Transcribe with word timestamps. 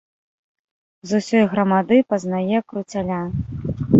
З 1.09 1.19
усёй 1.19 1.43
грамады 1.51 1.99
пазнае 2.13 2.57
круцяля! 2.71 3.21